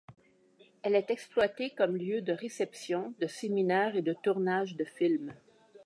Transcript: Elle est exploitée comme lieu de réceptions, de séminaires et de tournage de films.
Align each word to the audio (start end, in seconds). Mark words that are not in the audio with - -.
Elle 0.81 0.95
est 0.95 1.11
exploitée 1.11 1.69
comme 1.69 1.95
lieu 1.95 2.23
de 2.23 2.33
réceptions, 2.33 3.13
de 3.19 3.27
séminaires 3.27 3.95
et 3.95 4.01
de 4.01 4.13
tournage 4.19 4.75
de 4.75 4.83
films. 4.83 5.31